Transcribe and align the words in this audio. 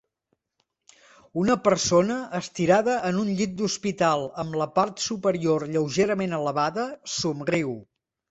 Una 1.41 1.57
persona, 1.65 2.15
estirada 2.39 2.95
en 3.11 3.19
un 3.25 3.29
llit 3.41 3.53
d'hospital 3.59 4.25
amb 4.45 4.57
la 4.63 4.67
part 4.79 5.05
superior 5.11 5.67
lleugerament 5.75 6.35
elevada, 6.39 6.87
somriu. 7.17 7.77